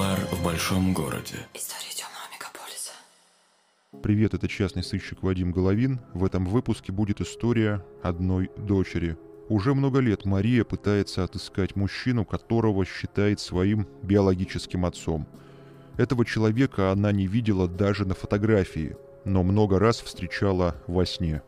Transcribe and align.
Нуар 0.00 0.18
в 0.32 0.42
большом 0.42 0.94
городе. 0.94 1.36
История 1.52 1.92
темного 1.94 2.24
мегаполиса. 2.32 2.92
Привет, 4.02 4.32
это 4.32 4.48
частный 4.48 4.82
сыщик 4.82 5.22
Вадим 5.22 5.52
Головин. 5.52 6.00
В 6.14 6.24
этом 6.24 6.46
выпуске 6.46 6.90
будет 6.90 7.20
история 7.20 7.84
одной 8.02 8.50
дочери. 8.56 9.18
Уже 9.50 9.74
много 9.74 9.98
лет 9.98 10.24
Мария 10.24 10.64
пытается 10.64 11.22
отыскать 11.22 11.76
мужчину, 11.76 12.24
которого 12.24 12.86
считает 12.86 13.40
своим 13.40 13.86
биологическим 14.02 14.86
отцом. 14.86 15.28
Этого 15.98 16.24
человека 16.24 16.92
она 16.92 17.12
не 17.12 17.26
видела 17.26 17.68
даже 17.68 18.06
на 18.06 18.14
фотографии, 18.14 18.96
но 19.26 19.42
много 19.42 19.78
раз 19.78 20.00
встречала 20.00 20.76
во 20.86 21.04
сне. 21.04 21.42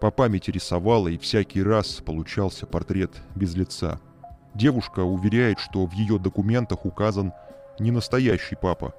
По 0.00 0.10
памяти 0.10 0.50
рисовала, 0.50 1.08
и 1.08 1.18
всякий 1.18 1.62
раз 1.62 2.00
получался 2.02 2.64
портрет 2.64 3.10
без 3.34 3.54
лица– 3.54 4.00
Девушка 4.56 5.00
уверяет, 5.00 5.58
что 5.58 5.84
в 5.84 5.92
ее 5.92 6.18
документах 6.18 6.86
указан 6.86 7.34
не 7.78 7.90
настоящий 7.90 8.56
папа. 8.56 8.94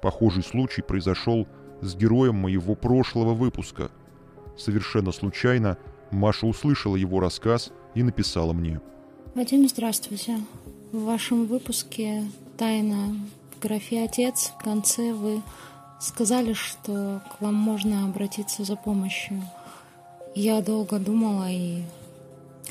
Похожий 0.00 0.42
случай 0.42 0.82
произошел 0.82 1.46
с 1.80 1.94
героем 1.94 2.36
моего 2.36 2.74
прошлого 2.74 3.34
выпуска. 3.34 3.90
Совершенно 4.56 5.12
случайно 5.12 5.78
Маша 6.10 6.46
услышала 6.46 6.96
его 6.96 7.20
рассказ 7.20 7.72
и 7.94 8.02
написала 8.02 8.52
мне. 8.52 8.80
Вадим, 9.34 9.66
здравствуйте. 9.68 10.38
В 10.92 11.04
вашем 11.04 11.46
выпуске 11.46 12.24
«Тайна» 12.58 13.16
в 13.56 13.62
графе 13.62 14.04
«Отец» 14.04 14.52
в 14.58 14.62
конце 14.62 15.12
вы 15.14 15.40
сказали, 16.00 16.52
что 16.52 17.22
к 17.30 17.40
вам 17.40 17.54
можно 17.54 18.04
обратиться 18.04 18.64
за 18.64 18.76
помощью. 18.76 19.42
Я 20.34 20.60
долго 20.60 20.98
думала 20.98 21.50
и 21.50 21.82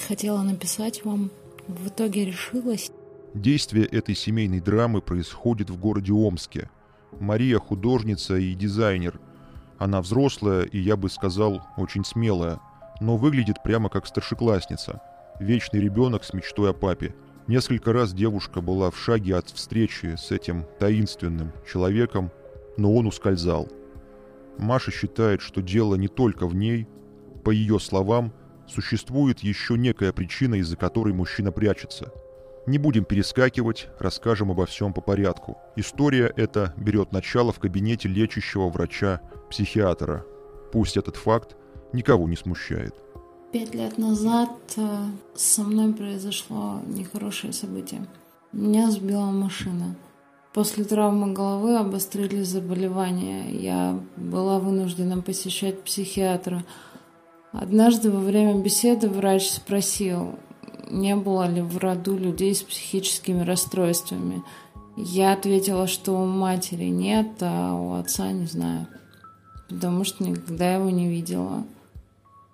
хотела 0.07 0.41
написать 0.41 1.03
вам 1.03 1.31
в 1.67 1.87
итоге 1.87 2.25
решилась. 2.25 2.91
Действие 3.33 3.85
этой 3.85 4.13
семейной 4.13 4.59
драмы 4.59 5.01
происходит 5.01 5.69
в 5.69 5.79
городе 5.79 6.11
Омске. 6.11 6.69
Мария 7.17 7.59
художница 7.59 8.35
и 8.35 8.53
дизайнер. 8.53 9.21
Она 9.77 10.01
взрослая 10.01 10.63
и, 10.63 10.77
я 10.77 10.97
бы 10.97 11.09
сказал, 11.09 11.61
очень 11.77 12.03
смелая, 12.03 12.59
но 12.99 13.15
выглядит 13.15 13.63
прямо 13.63 13.87
как 13.87 14.05
старшеклассница. 14.05 15.01
Вечный 15.39 15.79
ребенок 15.79 16.25
с 16.25 16.33
мечтой 16.33 16.71
о 16.71 16.73
папе. 16.73 17.15
Несколько 17.47 17.93
раз 17.93 18.13
девушка 18.13 18.59
была 18.59 18.91
в 18.91 18.97
шаге 18.97 19.37
от 19.37 19.49
встречи 19.49 20.15
с 20.17 20.31
этим 20.31 20.65
таинственным 20.77 21.53
человеком, 21.71 22.31
но 22.77 22.93
он 22.93 23.07
ускользал. 23.07 23.69
Маша 24.57 24.91
считает, 24.91 25.41
что 25.41 25.61
дело 25.61 25.95
не 25.95 26.09
только 26.09 26.47
в 26.47 26.53
ней. 26.53 26.85
По 27.45 27.49
ее 27.49 27.79
словам, 27.79 28.33
существует 28.67 29.39
еще 29.39 29.77
некая 29.77 30.11
причина, 30.11 30.55
из-за 30.55 30.75
которой 30.75 31.13
мужчина 31.13 31.51
прячется. 31.51 32.11
Не 32.67 32.77
будем 32.77 33.05
перескакивать, 33.05 33.87
расскажем 33.99 34.51
обо 34.51 34.65
всем 34.65 34.93
по 34.93 35.01
порядку. 35.01 35.57
История 35.75 36.31
эта 36.35 36.73
берет 36.77 37.11
начало 37.11 37.51
в 37.51 37.59
кабинете 37.59 38.07
лечащего 38.07 38.69
врача-психиатра. 38.69 40.25
Пусть 40.71 40.97
этот 40.97 41.15
факт 41.15 41.55
никого 41.91 42.27
не 42.27 42.35
смущает. 42.35 42.95
Пять 43.51 43.73
лет 43.73 43.97
назад 43.97 44.51
э, 44.77 45.05
со 45.35 45.63
мной 45.63 45.93
произошло 45.93 46.79
нехорошее 46.85 47.51
событие. 47.51 48.05
Меня 48.51 48.91
сбила 48.91 49.31
машина. 49.31 49.95
После 50.53 50.83
травмы 50.83 51.33
головы 51.33 51.77
обострились 51.77 52.47
заболевания. 52.47 53.49
Я 53.51 53.99
была 54.15 54.59
вынуждена 54.59 55.21
посещать 55.21 55.83
психиатра– 55.83 56.63
Однажды 57.51 58.09
во 58.09 58.19
время 58.19 58.55
беседы 58.61 59.09
врач 59.09 59.49
спросил, 59.49 60.35
не 60.91 61.15
было 61.15 61.47
ли 61.47 61.61
в 61.61 61.77
роду 61.77 62.17
людей 62.17 62.53
с 62.53 62.61
психическими 62.61 63.43
расстройствами. 63.43 64.43
Я 64.97 65.33
ответила, 65.33 65.87
что 65.87 66.13
у 66.13 66.25
матери 66.25 66.85
нет, 66.85 67.27
а 67.39 67.73
у 67.73 67.93
отца 67.93 68.31
не 68.31 68.45
знаю, 68.45 68.87
потому 69.69 70.03
что 70.03 70.23
никогда 70.23 70.75
его 70.75 70.89
не 70.89 71.07
видела. 71.07 71.63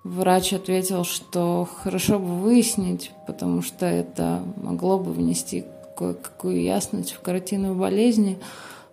Врач 0.03 0.53
ответил, 0.53 1.03
что 1.03 1.67
хорошо 1.81 2.19
бы 2.19 2.39
выяснить, 2.39 3.11
потому 3.25 3.61
что 3.61 3.85
это 3.85 4.41
могло 4.55 4.99
бы 4.99 5.11
внести 5.11 5.65
кое-какую 5.97 6.61
ясность 6.61 7.11
в 7.11 7.19
картину 7.21 7.75
болезни, 7.75 8.37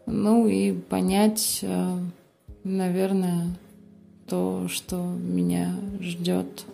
ну 0.07 0.49
и 0.49 0.73
понять, 0.73 1.61
э, 1.63 1.99
наверное, 2.65 3.47
то, 4.27 4.67
что 4.69 4.97
меня 4.97 5.75
ждет 6.01 6.65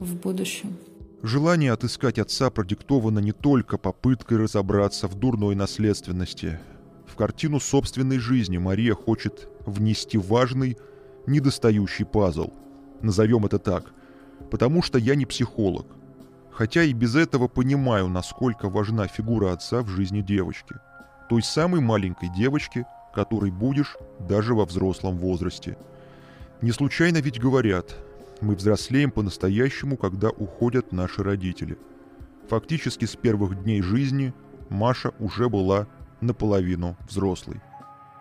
в 0.00 0.16
будущем. 0.16 0.76
Желание 1.22 1.72
отыскать 1.72 2.18
отца 2.18 2.50
продиктовано 2.50 3.20
не 3.20 3.32
только 3.32 3.78
попыткой 3.78 4.38
разобраться 4.38 5.08
в 5.08 5.14
дурной 5.14 5.54
наследственности. 5.54 6.60
В 7.06 7.16
картину 7.16 7.58
собственной 7.58 8.18
жизни 8.18 8.58
Мария 8.58 8.94
хочет 8.94 9.48
внести 9.64 10.18
важный, 10.18 10.76
недостающий 11.26 12.04
пазл. 12.04 12.52
Назовем 13.00 13.46
это 13.46 13.58
так. 13.58 13.92
Потому 14.50 14.82
что 14.82 14.98
я 14.98 15.14
не 15.14 15.24
психолог. 15.24 15.86
Хотя 16.50 16.82
и 16.82 16.92
без 16.92 17.16
этого 17.16 17.48
понимаю, 17.48 18.08
насколько 18.08 18.68
важна 18.68 19.06
фигура 19.08 19.52
отца 19.52 19.82
в 19.82 19.88
жизни 19.88 20.20
девочки. 20.20 20.76
Той 21.28 21.42
самой 21.42 21.80
маленькой 21.80 22.28
девочки, 22.36 22.84
которой 23.14 23.50
будешь 23.50 23.96
даже 24.20 24.54
во 24.54 24.64
взрослом 24.64 25.18
возрасте– 25.18 25.76
не 26.62 26.72
случайно 26.72 27.18
ведь 27.18 27.38
говорят, 27.38 27.96
мы 28.40 28.54
взрослеем 28.54 29.10
по-настоящему, 29.10 29.96
когда 29.96 30.30
уходят 30.30 30.92
наши 30.92 31.22
родители. 31.22 31.78
Фактически 32.48 33.04
с 33.04 33.16
первых 33.16 33.62
дней 33.62 33.82
жизни 33.82 34.32
Маша 34.68 35.12
уже 35.18 35.48
была 35.48 35.86
наполовину 36.20 36.96
взрослой. 37.08 37.60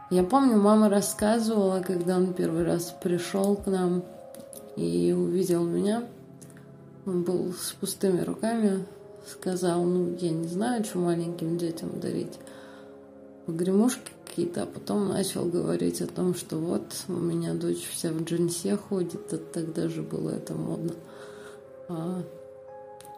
Я 0.09 0.24
помню, 0.24 0.58
мама 0.58 0.90
рассказывала, 0.90 1.81
когда 1.81 2.18
он 2.18 2.34
первый 2.34 2.64
раз 2.64 2.96
пришел 3.03 3.56
к 3.56 3.66
нам 3.68 4.03
и 4.76 5.14
увидел 5.18 5.64
меня. 5.64 6.03
Он 7.06 7.24
был 7.24 7.53
с 7.53 7.74
пустыми 7.74 8.22
руками, 8.22 8.86
сказал, 9.28 9.84
ну, 9.84 10.16
я 10.20 10.32
не 10.32 10.47
знаю, 10.47 10.84
что 10.84 11.00
маленьким 11.00 11.58
детям 11.58 12.00
дарить. 12.00 12.40
Погремушки 13.46 14.12
какие-то, 14.35 14.63
а 14.63 14.66
потом 14.66 15.07
начал 15.07 15.46
говорить 15.46 16.01
о 16.01 16.07
том, 16.07 16.35
что 16.35 16.57
вот 16.57 17.06
у 17.07 17.13
меня 17.13 17.53
дочь 17.53 17.88
вся 17.90 18.12
в 18.12 18.22
джинсе 18.22 18.75
ходит, 18.75 19.31
а 19.31 19.38
тогда 19.38 19.88
же 19.88 20.01
было 20.01 20.31
это 20.31 20.53
модно. 20.53 20.91
А 21.88 22.22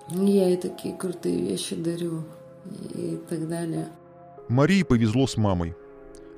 я 0.09 0.47
ей 0.47 0.57
такие 0.57 0.95
крутые 0.95 1.41
вещи 1.41 1.75
дарю 1.75 2.23
и 2.93 3.19
так 3.29 3.49
далее. 3.49 3.87
Марии 4.47 4.83
повезло 4.83 5.25
с 5.25 5.37
мамой. 5.37 5.75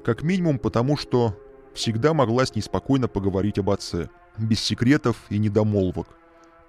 Как 0.05 0.23
минимум 0.23 0.59
потому, 0.59 0.95
что 0.95 1.37
всегда 1.73 2.13
могла 2.13 2.45
с 2.45 2.55
ней 2.55 2.61
спокойно 2.61 3.09
поговорить 3.09 3.59
об 3.59 3.71
отце, 3.71 4.09
без 4.37 4.61
секретов 4.61 5.25
и 5.29 5.39
недомолвок. 5.39 6.07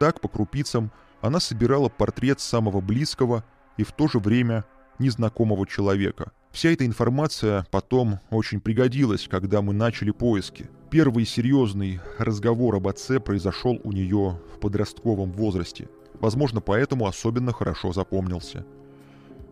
Так, 0.01 0.21
по 0.21 0.29
крупицам, 0.29 0.91
она 1.21 1.39
собирала 1.39 1.89
портрет 1.89 2.41
самого 2.41 2.81
близкого 2.81 3.45
и 3.77 3.85
в 3.85 3.93
то 3.93 4.09
же 4.09 4.19
время 4.19 4.65
незнакомого 4.99 5.65
человека– 5.65 6.33
Вся 6.51 6.71
эта 6.71 6.85
информация 6.85 7.67
потом 7.71 8.19
очень 8.31 8.61
пригодилась, 8.61 9.29
когда 9.29 9.63
мы 9.63 9.73
начали 9.73 10.11
поиски. 10.11 10.69
Первый 10.91 11.25
серьезный 11.25 12.01
разговор 12.19 12.75
об 12.75 12.89
отце 12.89 13.21
произошел 13.21 13.81
у 13.85 13.93
нее 13.93 14.41
в 14.55 14.59
подростковом 14.59 15.31
возрасте. 15.33 15.89
Возможно, 16.21 16.61
поэтому 16.61 17.07
особенно 17.07 17.53
хорошо 17.53 17.93
запомнился. 17.93 18.65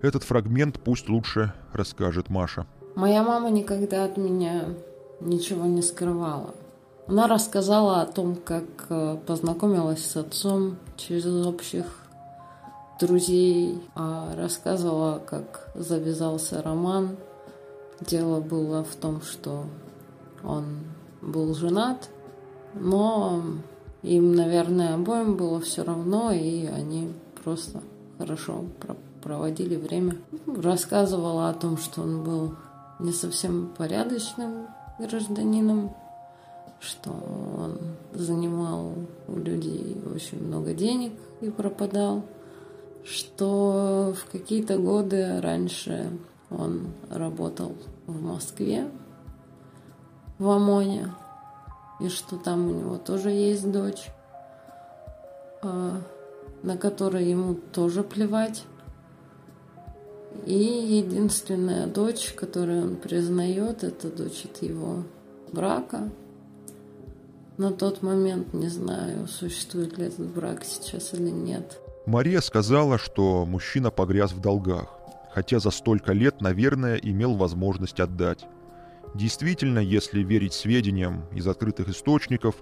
Этот 0.03 0.25
фрагмент 0.25 0.81
пусть 0.81 1.08
лучше 1.08 1.53
расскажет 1.72 2.28
Маша. 2.28 2.66
Моя 2.94 3.22
мама 3.22 3.50
никогда 3.50 4.04
от 4.04 4.16
меня 4.16 4.64
ничего 5.20 5.66
не 5.66 5.82
скрывала. 5.82 6.54
Она 7.06 7.26
рассказала 7.26 8.03
о 8.03 8.06
том, 8.06 8.37
как 8.37 8.64
э, 8.91 9.16
познакомилась 9.26 10.04
с 10.04 10.16
отцом 10.16 10.76
через 10.97 11.25
общих 11.26 11.87
друзей, 12.99 13.81
а 13.95 14.35
рассказывала, 14.37 15.21
как 15.25 15.71
завязался 15.75 16.62
роман. 16.62 17.17
Дело 18.00 18.41
было 18.41 18.85
в 18.85 18.95
том, 18.97 19.23
что 19.23 19.65
он 20.45 20.65
был 21.21 21.55
женат, 21.55 22.09
но 22.75 23.43
им, 24.03 24.35
наверное, 24.35 24.95
обоим 24.95 25.37
было 25.37 25.61
все 25.61 25.83
равно, 25.83 26.33
и 26.33 26.67
они 26.67 27.12
просто 27.43 27.81
хорошо 28.19 28.65
проводили 29.23 29.77
время. 29.77 30.17
Рассказывала 30.47 31.50
о 31.50 31.55
том, 31.55 31.77
что 31.77 32.03
он 32.03 32.23
был 32.23 32.55
не 33.00 33.12
совсем 33.12 33.73
порядочным 33.77 34.69
гражданином, 34.99 35.95
что 36.81 37.11
он 37.11 37.79
занимал 38.12 38.93
у 39.27 39.37
людей 39.37 39.97
очень 40.15 40.45
много 40.45 40.73
денег 40.73 41.12
и 41.41 41.50
пропадал 41.50 42.23
что 43.05 44.15
в 44.15 44.31
какие-то 44.31 44.79
годы 44.79 45.41
раньше 45.41 46.11
он 46.50 46.89
работал 47.11 47.75
в 48.06 48.23
Москве, 48.23 48.89
в 50.39 50.49
ОМОНе, 50.49 51.12
и 52.00 52.09
что 52.09 52.37
там 52.37 52.69
у 52.69 52.71
него 52.71 52.97
тоже 52.97 53.31
есть 53.31 53.71
дочь, 53.71 54.09
а, 55.62 56.00
на 56.62 56.77
которой 56.77 57.29
ему 57.29 57.55
тоже 57.55 58.03
плевать. 58.03 58.65
И 60.47 60.55
единственная 60.55 61.87
дочь, 61.87 62.33
которую 62.35 62.83
он 62.83 62.97
признает, 62.97 63.83
это 63.83 64.09
дочь 64.09 64.45
от 64.45 64.62
его 64.62 65.03
брака. 65.53 66.11
На 67.56 67.73
тот 67.73 68.03
момент 68.03 68.55
не 68.55 68.69
знаю, 68.69 69.27
существует 69.27 69.99
ли 69.99 70.06
этот 70.06 70.27
брак 70.27 70.65
сейчас 70.65 71.12
или 71.12 71.31
нет. 71.31 71.81
Мария 72.08 72.40
сказала, 72.40 72.96
что 72.96 73.44
мужчина 73.44 73.90
погряз 73.90 74.32
в 74.32 74.40
долгах, 74.40 74.99
хотя 75.31 75.58
за 75.58 75.70
столько 75.70 76.14
лет, 76.14 76.40
наверное, 76.40 76.96
имел 76.96 77.34
возможность 77.34 78.00
отдать. 78.00 78.46
Действительно, 79.14 79.78
если 79.78 80.22
верить 80.22 80.55
сведениям 80.55 81.26
из 81.32 81.46
открытых 81.46 81.90
источников, 81.90 82.55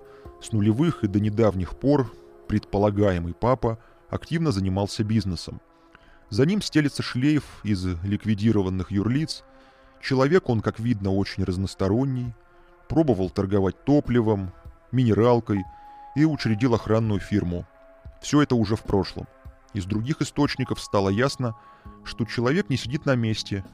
с 0.43 0.50
нулевых 0.50 1.04
и 1.04 1.06
до 1.06 1.20
недавних 1.20 1.78
пор 1.78 2.12
предполагаемый 2.48 3.34
папа 3.34 3.78
активно 4.08 4.50
занимался 4.50 5.04
бизнесом. 5.04 5.60
За 6.28 6.44
ним 6.44 6.60
стелится 6.60 7.04
шлейф 7.04 7.44
из 7.62 7.87
ликвидированных 8.02 8.90
юрлиц. 8.90 9.44
Человек 10.02 10.49
он, 10.49 10.60
как 10.60 10.81
видно, 10.81 11.14
очень 11.14 11.44
разносторонний. 11.44 12.34
Пробовал 12.88 13.31
торговать 13.31 13.84
топливом, 13.84 14.52
минералкой 14.90 15.62
и 16.16 16.25
учредил 16.25 16.75
охранную 16.75 17.20
фирму. 17.20 17.64
Все 18.20 18.42
это 18.42 18.54
уже 18.54 18.76
в 18.76 18.82
прошлом. 18.82 19.26
Из 19.74 19.84
других 19.84 20.22
источников 20.22 20.80
стало 20.80 21.08
ясно, 21.08 21.54
что 22.04 22.24
человек 22.24 22.70
не 22.70 22.76
сидит 22.76 23.04
на 23.06 23.14
месте. 23.14 23.64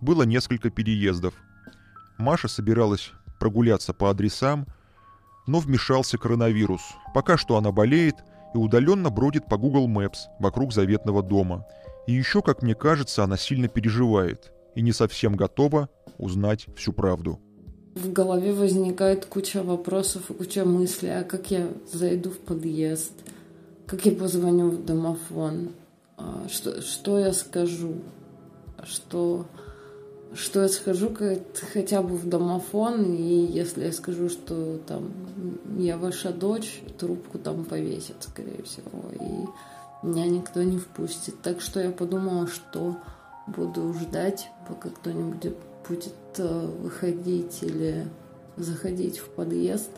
Было 0.00 0.22
несколько 0.22 0.70
переездов. 0.70 1.34
Маша 2.18 2.48
собиралась 2.48 3.12
прогуляться 3.38 3.92
по 3.92 4.10
адресам, 4.10 4.66
но 5.46 5.60
вмешался 5.60 6.18
коронавирус. 6.18 6.82
Пока 7.14 7.36
что 7.36 7.56
она 7.56 7.72
болеет 7.72 8.16
и 8.54 8.58
удаленно 8.58 9.10
бродит 9.10 9.46
по 9.46 9.56
Google 9.56 9.88
Maps 9.88 10.26
вокруг 10.40 10.72
заветного 10.72 11.22
дома. 11.22 11.64
И 12.06 12.12
еще, 12.12 12.42
как 12.42 12.62
мне 12.62 12.74
кажется, 12.74 13.24
она 13.24 13.36
сильно 13.36 13.68
переживает 13.68 14.52
и 14.74 14.82
не 14.82 14.92
совсем 14.92 15.34
готова 15.34 15.88
узнать 16.18 16.66
всю 16.76 16.92
правду. 16.92 17.40
В 17.94 18.12
голове 18.12 18.52
возникает 18.52 19.26
куча 19.26 19.62
вопросов 19.62 20.30
и 20.30 20.34
куча 20.34 20.64
мыслей, 20.64 21.10
а 21.20 21.24
как 21.24 21.50
я 21.50 21.68
зайду 21.92 22.30
в 22.30 22.38
подъезд, 22.38 23.12
как 23.88 24.04
я 24.04 24.12
позвоню 24.12 24.68
в 24.68 24.84
домофон, 24.84 25.70
а, 26.18 26.46
что, 26.48 26.82
что 26.82 27.18
я 27.18 27.32
скажу, 27.32 27.94
что, 28.84 29.46
что 30.34 30.62
я 30.62 30.68
скажу 30.68 31.10
хотя 31.72 32.02
бы 32.02 32.16
в 32.16 32.28
домофон, 32.28 33.14
и 33.14 33.46
если 33.46 33.86
я 33.86 33.92
скажу, 33.92 34.28
что 34.28 34.78
там 34.86 35.10
я 35.78 35.96
ваша 35.96 36.32
дочь, 36.32 36.82
трубку 36.98 37.38
там 37.38 37.64
повесят, 37.64 38.22
скорее 38.22 38.62
всего, 38.62 39.10
и 39.12 40.06
меня 40.06 40.26
никто 40.26 40.62
не 40.62 40.78
впустит. 40.78 41.40
Так 41.40 41.62
что 41.62 41.80
я 41.80 41.90
подумала, 41.90 42.46
что 42.46 42.98
буду 43.46 43.94
ждать, 43.94 44.50
пока 44.68 44.90
кто-нибудь 44.90 45.54
будет 45.88 46.14
э, 46.36 46.66
выходить 46.82 47.62
или 47.62 48.06
заходить 48.56 49.18
в 49.18 49.28
подъезд. 49.30 49.90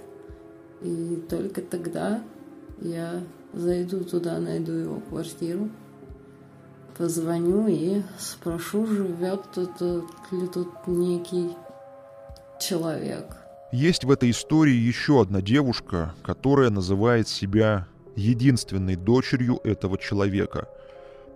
И 0.81 1.23
только 1.29 1.61
тогда 1.61 2.23
я 2.81 3.23
зайду 3.53 4.05
туда, 4.05 4.39
найду 4.39 4.73
его 4.73 5.01
квартиру, 5.01 5.69
позвоню 6.97 7.67
и 7.69 8.03
спрошу, 8.19 8.87
живет 8.87 9.43
тут 9.55 9.71
э, 9.81 10.03
ли 10.33 10.47
тут 10.49 10.69
некий 10.87 11.51
человек. 12.61 13.37
Есть 13.73 14.05
в 14.05 14.11
этой 14.11 14.31
истории 14.31 14.75
еще 14.75 15.23
одна 15.23 15.41
девушка, 15.41 16.15
которая 16.23 16.71
называет 16.71 17.29
себя 17.29 17.87
единственной 18.17 18.97
дочерью 18.97 19.61
этого 19.65 19.97
человека. 19.97 20.69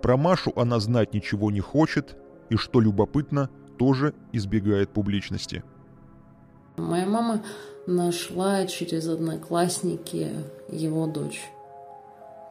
Про 0.02 0.16
Машу 0.16 0.52
она 0.56 0.80
знать 0.80 1.14
ничего 1.14 1.50
не 1.50 1.60
хочет, 1.60 2.16
и, 2.50 2.56
что 2.56 2.80
любопытно, 2.80 3.48
тоже 3.78 4.14
избегает 4.32 4.90
публичности. 4.90 5.64
Моя 6.76 7.06
мама 7.06 7.42
нашла 7.86 8.66
через 8.66 9.08
одноклассники 9.08 10.32
его 10.70 11.06
дочь. 11.06 11.40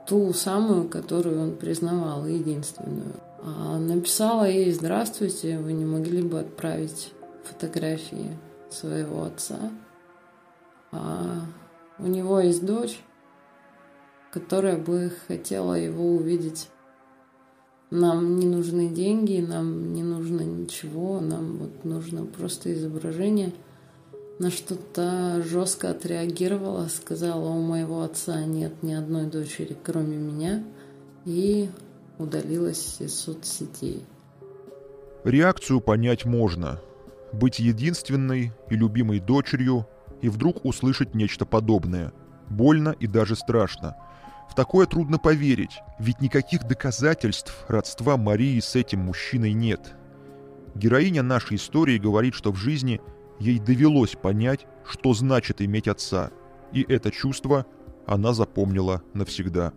Ту 0.08 0.34
самую, 0.34 0.90
которую 0.90 1.42
он 1.42 1.56
признавал, 1.56 2.26
единственную. 2.26 3.14
А 3.42 3.78
написала 3.78 4.50
ей 4.50 4.72
«Здравствуйте, 4.72 5.60
вы 5.60 5.74
не 5.74 5.86
могли 5.86 6.22
бы 6.22 6.40
отправить 6.40 7.12
фотографии 7.44 8.38
своего 8.70 9.24
отца?» 9.24 9.60
а 10.92 11.42
У 12.00 12.08
него 12.08 12.40
есть 12.40 12.66
дочь, 12.66 13.00
которая 14.32 14.78
бы 14.78 15.12
хотела 15.28 15.74
его 15.74 16.16
увидеть 16.16 16.70
нам 17.94 18.40
не 18.40 18.48
нужны 18.48 18.90
деньги, 18.90 19.40
нам 19.40 19.94
не 19.94 20.02
нужно 20.02 20.42
ничего, 20.42 21.20
нам 21.20 21.58
вот 21.58 21.86
нужно 21.86 22.26
просто 22.26 22.74
изображение. 22.74 23.54
На 24.40 24.50
что-то 24.50 25.44
жестко 25.44 25.92
отреагировала, 25.92 26.88
сказала, 26.88 27.50
у 27.50 27.62
моего 27.62 28.02
отца 28.02 28.44
нет 28.46 28.82
ни 28.82 28.94
одной 28.94 29.26
дочери, 29.26 29.78
кроме 29.84 30.18
меня, 30.18 30.64
и 31.26 31.70
удалилась 32.18 32.98
из 33.00 33.14
соцсетей. 33.16 34.04
Реакцию 35.24 35.82
понять 35.82 36.26
можно. 36.26 36.82
Быть 37.32 37.60
единственной 37.60 38.52
и 38.70 38.76
любимой 38.76 39.20
дочерью 39.20 39.88
и 40.22 40.30
вдруг 40.30 40.66
услышать 40.66 41.16
нечто 41.16 41.46
подобное. 41.46 42.12
Больно 42.50 42.96
и 43.00 43.08
даже 43.08 43.36
страшно– 43.36 43.96
в 44.50 44.56
такое 44.56 44.86
трудно 44.86 45.18
поверить, 45.18 45.82
ведь 45.98 46.22
никаких 46.22 46.66
доказательств 46.66 47.66
родства 47.68 48.18
Марии 48.18 48.60
с 48.60 48.76
этим 48.76 49.00
мужчиной 49.00 49.54
нет. 49.54 49.94
Героиня 50.76 51.24
нашей 51.24 51.58
истории 51.58 51.98
говорит, 51.98 52.36
что 52.36 52.52
в 52.52 52.56
жизни 52.56 53.02
ей 53.44 53.60
довелось 53.60 54.16
понять, 54.16 54.66
что 54.86 55.14
значит 55.14 55.62
иметь 55.62 55.88
отца, 55.88 56.32
и 56.72 56.86
это 56.88 57.12
чувство 57.12 57.66
она 58.06 58.34
запомнила 58.34 59.02
навсегда. 59.14 59.74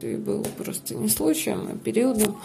И 0.00 0.16
было 0.16 0.42
просто 0.42 0.94
не 0.94 1.08
случаем, 1.08 1.68
а 1.70 1.76
периодом 1.76 2.36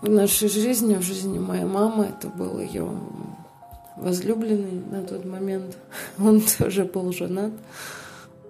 в 0.00 0.08
нашей 0.08 0.48
жизни, 0.48 0.94
в 0.94 1.02
жизни 1.02 1.38
моей 1.38 1.64
мамы. 1.64 2.06
Это 2.06 2.28
был 2.28 2.60
ее 2.60 2.88
возлюбленный 3.96 4.80
на 4.90 5.02
тот 5.02 5.24
момент. 5.24 5.76
Он 6.18 6.40
тоже 6.40 6.84
был 6.84 7.12
женат. 7.12 7.52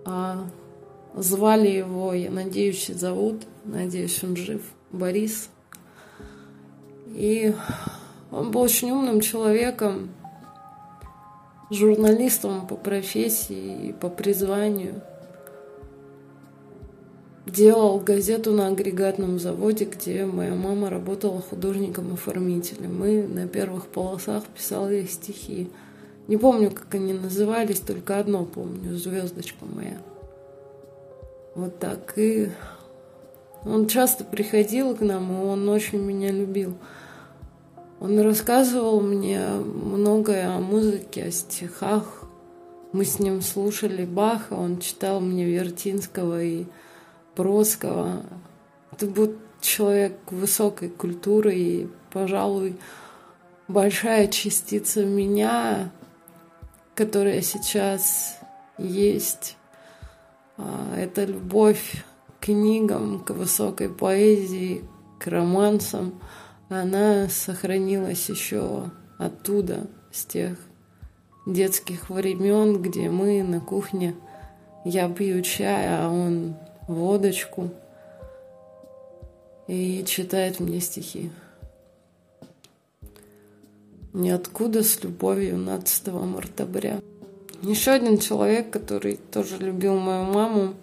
А 0.04 0.46
Звали 1.14 1.68
его, 1.68 2.12
я 2.12 2.30
надеюсь, 2.30 2.86
зовут, 2.86 3.42
надеюсь, 3.64 4.22
он 4.22 4.36
жив, 4.36 4.62
Борис. 4.92 5.48
И 7.08 7.52
он 8.30 8.52
был 8.52 8.60
очень 8.60 8.92
умным 8.92 9.20
человеком, 9.20 10.10
журналистом 11.70 12.66
по 12.66 12.76
профессии 12.76 13.88
и 13.88 13.92
по 13.92 14.08
призванию. 14.08 15.02
Делал 17.46 17.98
газету 17.98 18.52
на 18.52 18.68
агрегатном 18.68 19.38
заводе, 19.38 19.86
где 19.86 20.26
моя 20.26 20.54
мама 20.54 20.90
работала 20.90 21.40
художником-оформителем. 21.40 22.98
Мы 22.98 23.26
на 23.26 23.48
первых 23.48 23.86
полосах 23.86 24.44
писали 24.44 25.06
стихи. 25.06 25.70
Не 26.26 26.36
помню, 26.36 26.70
как 26.70 26.94
они 26.94 27.14
назывались, 27.14 27.80
только 27.80 28.18
одно 28.18 28.44
помню, 28.44 28.96
звездочка 28.96 29.64
моя. 29.64 29.98
Вот 31.54 31.78
так. 31.78 32.12
И 32.16 32.50
он 33.64 33.86
часто 33.88 34.24
приходил 34.24 34.94
к 34.94 35.00
нам, 35.00 35.32
и 35.32 35.44
он 35.46 35.66
очень 35.70 36.00
меня 36.00 36.30
любил. 36.30 36.74
Он 38.00 38.20
рассказывал 38.20 39.00
мне 39.00 39.40
многое 39.48 40.54
о 40.54 40.60
музыке, 40.60 41.24
о 41.24 41.30
стихах. 41.30 42.24
Мы 42.92 43.04
с 43.04 43.18
ним 43.18 43.42
слушали 43.42 44.04
Баха, 44.04 44.54
он 44.54 44.78
читал 44.78 45.20
мне 45.20 45.44
Вертинского 45.44 46.42
и 46.42 46.66
Бродского. 47.36 48.22
Это 48.92 49.06
был 49.06 49.34
человек 49.60 50.14
высокой 50.30 50.88
культуры 50.88 51.54
и, 51.54 51.88
пожалуй, 52.12 52.76
большая 53.66 54.28
частица 54.28 55.04
меня, 55.04 55.90
которая 56.94 57.42
сейчас 57.42 58.38
есть 58.78 59.56
а, 60.56 60.94
это 60.96 61.24
любовь 61.24 62.04
к 62.40 62.46
книгам, 62.46 63.20
к 63.20 63.30
высокой 63.30 63.88
поэзии, 63.88 64.84
к 65.18 65.26
романсам, 65.26 66.20
она 66.68 67.28
сохранилась 67.28 68.28
еще 68.28 68.90
оттуда, 69.18 69.86
с 70.12 70.24
тех 70.24 70.58
детских 71.46 72.10
времен, 72.10 72.80
где 72.82 73.10
мы 73.10 73.42
на 73.42 73.60
кухне, 73.60 74.14
я 74.84 75.08
пью 75.08 75.42
чай, 75.42 75.86
а 75.88 76.08
он 76.08 76.56
водочку 76.86 77.70
и 79.66 80.04
читает 80.06 80.60
мне 80.60 80.80
стихи. 80.80 81.30
Ниоткуда 84.12 84.82
с 84.82 85.02
любовью 85.02 85.56
12 85.56 86.08
мартабря. 86.08 87.00
Еще 87.62 87.90
один 87.90 88.18
человек, 88.18 88.70
который 88.70 89.16
тоже 89.16 89.58
любил 89.58 89.98
мою 89.98 90.24
маму, 90.24 90.74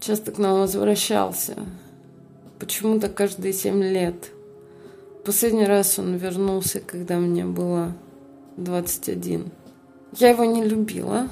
часто 0.00 0.32
к 0.32 0.38
нам 0.38 0.60
возвращался. 0.60 1.56
Почему-то 2.58 3.08
каждые 3.08 3.52
семь 3.52 3.82
лет. 3.82 4.32
Последний 5.24 5.66
раз 5.66 6.00
он 6.00 6.16
вернулся, 6.16 6.80
когда 6.80 7.16
мне 7.18 7.44
было 7.44 7.92
21. 8.56 9.52
Я 10.18 10.30
его 10.30 10.44
не 10.44 10.64
любила. 10.64 11.28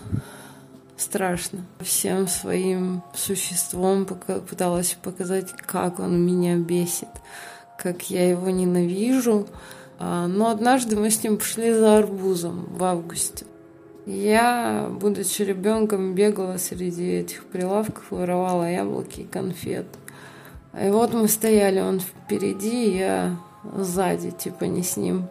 Страшно. 0.97 1.67
Всем 1.81 2.29
своим 2.29 3.03
существом 3.15 4.07
пыталась 4.07 4.97
показать, 5.03 5.51
как 5.67 5.99
он 5.99 6.25
меня 6.25 6.57
бесит, 6.57 7.09
как 7.77 8.11
я 8.11 8.31
его 8.31 8.51
ненавижу. 8.51 9.49
А, 9.99 10.29
но 10.29 10.51
однажды 10.51 10.95
мы 10.95 11.11
с 11.11 11.25
ним 11.25 11.39
пошли 11.39 11.73
за 11.73 11.99
арбузом 11.99 12.67
в 12.71 12.85
августе. 12.85 13.45
Я, 14.07 14.89
будучи 14.89 15.43
ребенком, 15.43 16.15
бегала 16.15 16.59
среди 16.59 17.11
этих 17.11 17.45
прилавков, 17.45 18.11
воровала 18.11 18.71
яблоки 18.71 19.23
и 19.23 19.27
конфет. 19.27 19.87
И 20.81 20.91
вот 20.91 21.13
мы 21.13 21.27
стояли, 21.27 21.81
он 21.81 21.99
впереди, 21.99 22.97
я 22.97 23.37
сзади, 23.65 24.31
типа 24.31 24.65
не 24.65 24.83
с 24.83 24.97
ним. 24.97 25.29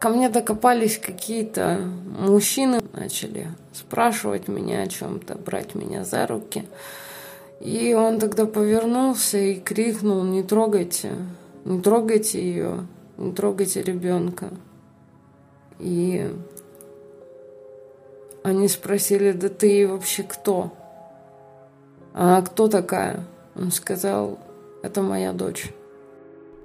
Ко 0.00 0.10
мне 0.10 0.28
докопались 0.28 0.98
какие-то 0.98 1.80
мужчины, 2.18 2.80
начали 2.92 3.48
спрашивать 3.72 4.46
меня 4.46 4.82
о 4.82 4.86
чем-то, 4.86 5.34
брать 5.34 5.74
меня 5.74 6.04
за 6.04 6.26
руки. 6.26 6.64
И 7.60 7.92
он 7.94 8.20
тогда 8.20 8.46
повернулся 8.46 9.38
и 9.38 9.56
крикнул, 9.56 10.22
не 10.22 10.44
трогайте, 10.44 11.12
не 11.64 11.80
трогайте 11.80 12.40
ее, 12.40 12.86
не 13.16 13.32
трогайте 13.32 13.82
ребенка. 13.82 14.50
И 15.80 16.32
они 18.44 18.68
спросили, 18.68 19.32
да 19.32 19.48
ты 19.48 19.88
вообще 19.88 20.22
кто? 20.22 20.72
А 22.14 22.40
кто 22.42 22.68
такая? 22.68 23.24
Он 23.56 23.72
сказал, 23.72 24.38
это 24.82 25.02
моя 25.02 25.32
дочь. 25.32 25.72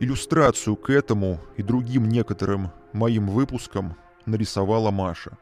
Иллюстрацию 0.03 0.75
к 0.75 0.89
этому 0.89 1.39
и 1.55 1.63
другим 1.63 2.10
некоторым 2.10 2.72
моим 2.91 3.27
выпускам 3.27 3.95
нарисовала 4.25 4.91
Маша. 4.91 5.38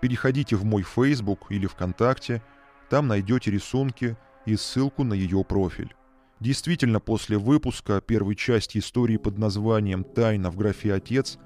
Переходите 0.00 0.56
в 0.56 0.64
мой 0.64 0.82
Facebook 0.82 1.40
или 1.50 1.66
ВКонтакте, 1.66 2.42
там 2.88 3.08
найдете 3.08 3.50
рисунки 3.50 4.16
и 4.46 4.56
ссылку 4.56 5.04
на 5.04 5.12
ее 5.12 5.44
профиль. 5.44 5.94
Действительно, 6.40 6.98
после 6.98 7.36
выпуска 7.36 8.00
первой 8.00 8.36
части 8.36 8.78
истории 8.78 9.18
под 9.18 9.36
названием 9.36 10.02
«Тайна 10.02 10.50
в 10.50 10.56
графе 10.56 10.94
«Отец» 10.94 11.36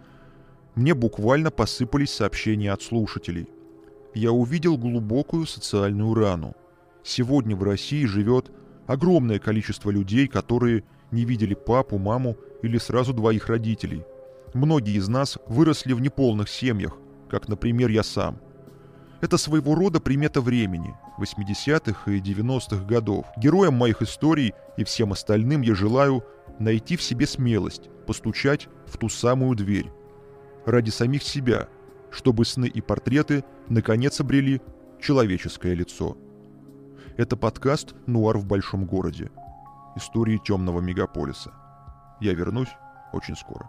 мне 0.76 0.94
буквально 0.94 1.50
посыпались 1.50 2.12
сообщения 2.12 2.70
от 2.70 2.82
слушателей. 2.82 3.48
Я 4.14 4.30
увидел 4.30 4.78
глубокую 4.78 5.44
социальную 5.44 6.14
рану. 6.14 6.54
Сегодня 7.02 7.56
в 7.56 7.64
России 7.64 8.04
живет 8.04 8.52
огромное 8.86 9.40
количество 9.40 9.90
людей, 9.90 10.28
которые 10.28 10.84
не 11.10 11.24
видели 11.24 11.54
папу, 11.54 11.98
маму 11.98 12.36
или 12.62 12.78
сразу 12.78 13.12
двоих 13.12 13.48
родителей. 13.48 14.04
Многие 14.54 14.96
из 14.96 15.08
нас 15.08 15.38
выросли 15.46 15.92
в 15.92 16.00
неполных 16.00 16.48
семьях, 16.48 16.96
как, 17.28 17.48
например, 17.48 17.90
я 17.90 18.02
сам. 18.02 18.40
Это 19.20 19.36
своего 19.36 19.74
рода 19.74 20.00
примета 20.00 20.40
времени, 20.40 20.94
80-х 21.18 22.10
и 22.10 22.20
90-х 22.20 22.84
годов. 22.84 23.26
Героям 23.36 23.74
моих 23.74 24.00
историй 24.00 24.54
и 24.76 24.84
всем 24.84 25.12
остальным 25.12 25.62
я 25.62 25.74
желаю 25.74 26.24
найти 26.58 26.96
в 26.96 27.02
себе 27.02 27.26
смелость, 27.26 27.90
постучать 28.06 28.68
в 28.86 28.96
ту 28.96 29.08
самую 29.08 29.56
дверь. 29.56 29.90
Ради 30.66 30.90
самих 30.90 31.22
себя, 31.22 31.68
чтобы 32.10 32.44
сны 32.44 32.66
и 32.66 32.80
портреты 32.80 33.44
наконец 33.68 34.20
обрели 34.20 34.60
человеческое 35.00 35.74
лицо. 35.74 36.16
Это 37.16 37.36
подкаст 37.36 37.94
«Нуар 38.06 38.38
в 38.38 38.46
большом 38.46 38.86
городе». 38.86 39.30
Истории 39.98 40.38
темного 40.38 40.80
мегаполиса. 40.80 41.52
Я 42.20 42.32
вернусь 42.32 42.68
очень 43.12 43.34
скоро. 43.34 43.68